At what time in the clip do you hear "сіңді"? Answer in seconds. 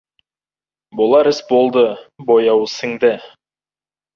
2.81-3.13